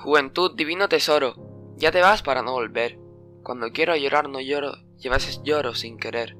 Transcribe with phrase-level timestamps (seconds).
[0.00, 1.34] Juventud, divino tesoro,
[1.76, 3.00] ya te vas para no volver.
[3.42, 6.36] Cuando quiero llorar no lloro, y a veces lloro sin querer.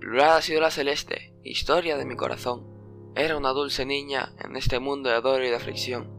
[0.00, 2.66] Plural ha sido la celeste, historia de mi corazón.
[3.14, 6.10] Era una dulce niña en este mundo de dolor y de aflicción.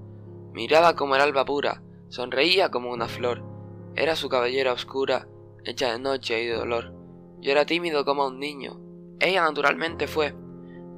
[0.53, 3.43] Miraba como el alba pura, sonreía como una flor.
[3.93, 5.27] Era su cabellera oscura,
[5.65, 6.93] hecha de noche y de dolor.
[7.41, 8.79] Yo era tímido como un niño.
[9.19, 10.33] Ella naturalmente fue.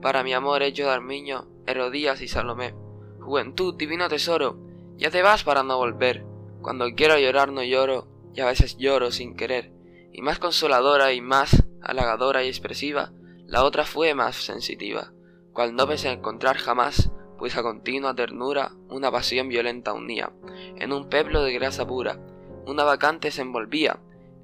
[0.04, 2.76] Para mi amor hecho de armiño, Herodías y Salomé.
[3.20, 4.68] Juventud, divino tesoro,
[5.00, 6.26] ya te vas para no volver.
[6.62, 9.72] Cuando quiero llorar no lloro, y a veces lloro sin querer.
[10.12, 13.14] Y más consoladora y más halagadora y expresiva,
[13.46, 15.14] la otra fue más sensitiva,
[15.54, 20.34] cual no pensé encontrar jamás, pues a continua ternura una pasión violenta unía.
[20.75, 22.20] En un peblo de grasa pura,
[22.66, 24.02] una vacante se envolvía,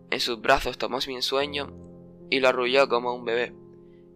[0.10, 1.74] en sus brazos tomó mi ensueño
[2.30, 3.54] y lo arrulló como un bebé.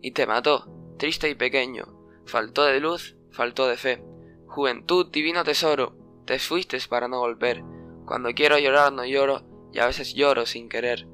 [0.02, 1.86] Y te mató, triste y pequeño,
[2.26, 4.04] faltó de luz, faltó de fe.
[4.48, 5.99] Juventud, divino tesoro,
[6.30, 7.64] te fuiste para no volver.
[8.06, 9.42] Cuando quiero llorar no lloro,
[9.74, 11.08] y a veces lloro sin querer.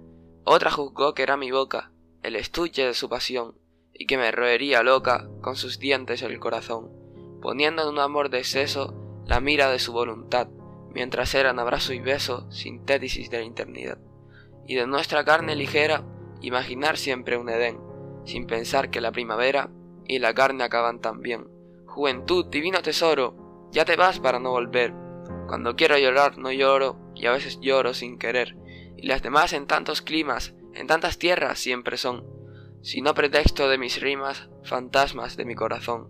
[0.43, 3.57] Otra juzgó que era mi boca, el estuche de su pasión,
[3.93, 6.91] y que me roería loca con sus dientes el corazón,
[7.41, 8.93] poniendo en un amor de exceso
[9.25, 10.49] la mira de su voluntad,
[10.93, 13.99] mientras eran abrazo y beso sintétisis de la eternidad.
[14.67, 16.03] Y de nuestra carne ligera,
[16.41, 17.79] imaginar siempre un Edén,
[18.25, 19.69] sin pensar que la primavera
[20.05, 21.47] y la carne acaban también.
[21.85, 25.04] Juventud, divino tesoro, ya te vas para no volver,
[25.47, 28.55] cuando quiero llorar no lloro y a veces lloro sin querer.
[28.97, 32.25] Y las demás en tantos climas, en tantas tierras siempre son,
[32.81, 36.09] si no pretexto de mis rimas, fantasmas de mi corazón.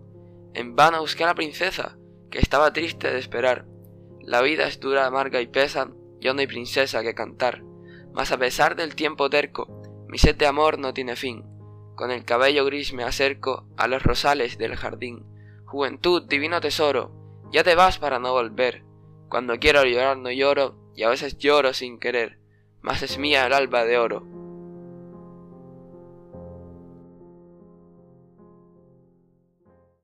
[0.54, 1.96] En vano busqué a la princesa,
[2.30, 3.66] que estaba triste de esperar.
[4.20, 7.62] La vida es dura, amarga y pesa, yo no hay princesa que cantar.
[8.12, 11.44] Mas a pesar del tiempo terco, mi sed de amor no tiene fin.
[11.94, 15.24] Con el cabello gris me acerco a los rosales del jardín.
[15.64, 17.12] Juventud, divino tesoro,
[17.52, 18.84] ya te vas para no volver.
[19.28, 22.38] Cuando quiero llorar no lloro, y a veces lloro sin querer,
[22.80, 24.24] mas es mía el alba de oro,